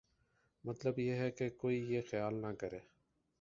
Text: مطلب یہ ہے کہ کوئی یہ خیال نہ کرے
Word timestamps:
مطلب 0.63 0.99
یہ 0.99 1.13
ہے 1.13 1.29
کہ 1.31 1.49
کوئی 1.57 1.77
یہ 1.93 2.01
خیال 2.11 2.41
نہ 2.41 2.53
کرے 2.59 2.79